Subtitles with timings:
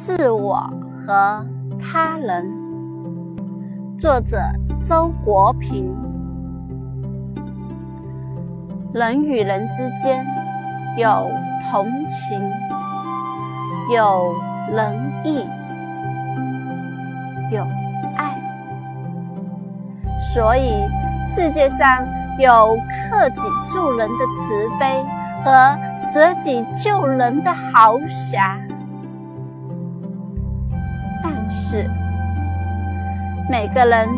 [0.00, 0.54] 自我
[1.04, 1.44] 和
[1.78, 2.48] 他人，
[3.98, 4.38] 作者
[4.80, 5.92] 周国平。
[8.94, 10.24] 人与人之间
[10.96, 11.28] 有
[11.68, 12.40] 同情，
[13.92, 14.34] 有
[14.70, 15.44] 仁义，
[17.50, 17.66] 有
[18.16, 18.40] 爱，
[20.32, 20.70] 所以
[21.20, 22.06] 世界上
[22.38, 22.78] 有
[23.10, 25.04] 克己助人的慈悲
[25.44, 28.56] 和舍己救人的豪侠。
[31.70, 31.88] 是，
[33.50, 34.08] 每个人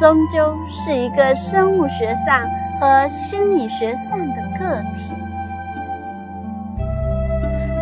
[0.00, 2.42] 终究是一个生物学上。
[2.80, 5.12] 和心理学上的个体，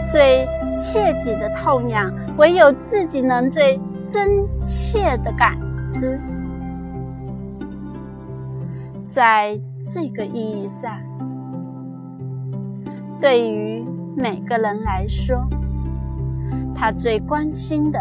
[0.09, 4.27] 最切己的痛痒，唯有自己能最真
[4.65, 5.55] 切的感
[5.93, 6.19] 知。
[9.07, 10.91] 在这个意义上，
[13.21, 13.85] 对于
[14.17, 15.47] 每个人来说，
[16.75, 18.01] 他最关心的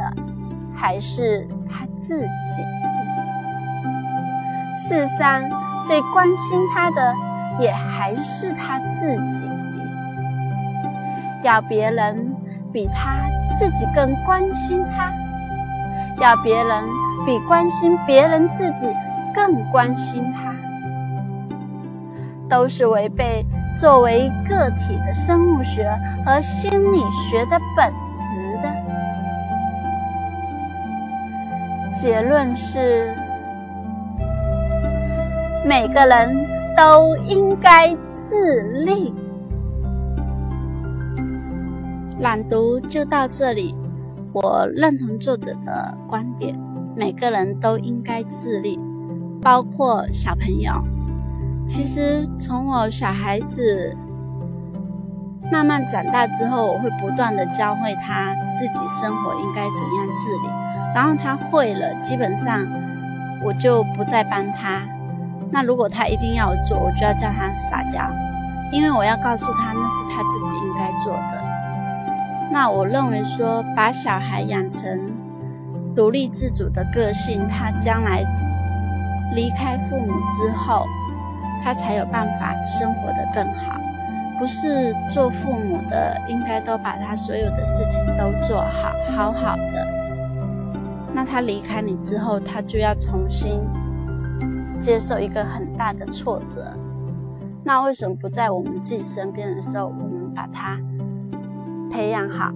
[0.75, 2.63] 还是他自己。
[4.75, 5.43] 世上。
[5.87, 7.13] 最关心他的，
[7.59, 9.47] 也还是他自己。
[11.43, 12.35] 要别人
[12.73, 13.19] 比他
[13.51, 15.13] 自己更关心他，
[16.19, 16.83] 要别人
[17.23, 18.87] 比关心别人自己
[19.31, 20.55] 更关心他，
[22.49, 23.45] 都是违背
[23.77, 25.87] 作为个体的生物学
[26.25, 28.44] 和心理学的本质
[31.95, 33.15] 结论是。
[35.67, 39.11] 每个人都应该自立。
[42.19, 43.75] 朗读就到这里。
[44.31, 46.55] 我认同作者的观点，
[46.95, 48.79] 每个人都应该自立，
[49.41, 50.71] 包括小朋友。
[51.67, 53.97] 其实从我小孩子
[55.51, 60.49] 慢慢长大之后，我会不断的教会他自己生活应该怎样自理。
[60.93, 62.65] 然后他会了，基本上
[63.43, 64.81] 我就不再帮他。
[65.51, 68.01] 那如果他一定要做，我就要叫他撒娇，
[68.71, 71.43] 因为我要告诉他那是他自己应该做的。
[72.51, 74.99] 那我认为说，把小孩养成
[75.95, 78.23] 独立自主的个性，他将来
[79.33, 80.85] 离开父母之后，
[81.63, 83.79] 他才有办法生活的更好。
[84.39, 89.87] 不是做父母的应该都把他所有的事情都做好，好好的。
[91.13, 93.61] 那他离开你之后，他就要重新。
[94.77, 96.61] 接受一个很大的挫折，
[97.63, 100.77] 那为什么不在我们自己身边的时候，我们把他
[101.89, 102.51] 培养好？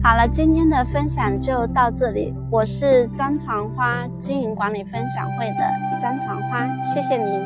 [0.00, 2.32] 好了，今天的分享就到这里。
[2.50, 7.42] 我是张团花经营管理分享会的张团花，谢谢您。